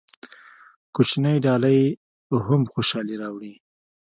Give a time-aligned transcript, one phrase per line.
[0.95, 1.81] کوچنۍ ډالۍ
[2.45, 3.53] هم خوشحالي راوړي.